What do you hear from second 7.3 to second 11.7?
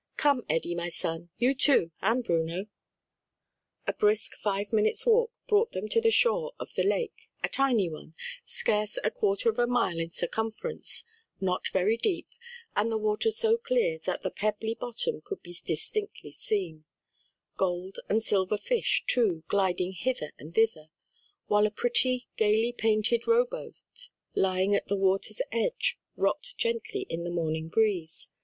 a tiny one, scarce a quarter of a mile in circumference, not